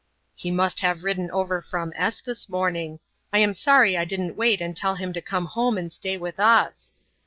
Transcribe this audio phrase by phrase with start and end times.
[0.33, 2.99] "He must have ridden over from S this morning.
[3.31, 6.39] I am sorry I didn't wait and ask him to come home and stay with
[6.39, 6.95] us."